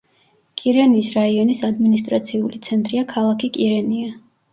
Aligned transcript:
კირენიის 0.59 1.09
რაიონის 1.17 1.61
ადმინისტრაციული 1.67 2.61
ცენტრია 2.69 3.05
ქალაქი 3.13 3.51
კირენია. 3.59 4.09